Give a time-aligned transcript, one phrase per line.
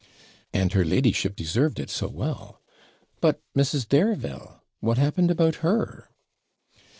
[0.51, 2.59] 'And her ladyship deserved it so well.
[3.19, 3.87] But Mrs.
[3.87, 6.09] Dareville, what happened about her?'